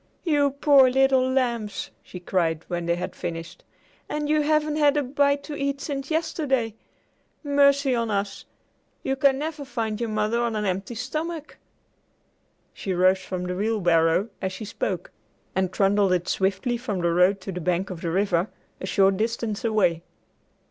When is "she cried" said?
2.01-2.65